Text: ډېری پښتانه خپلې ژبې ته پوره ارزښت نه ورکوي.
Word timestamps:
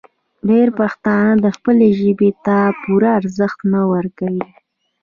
ډېری 0.47 0.71
پښتانه 0.81 1.47
خپلې 1.57 1.87
ژبې 1.99 2.29
ته 2.45 2.57
پوره 2.81 3.09
ارزښت 3.19 3.59
نه 3.71 3.81
ورکوي. 3.93 4.47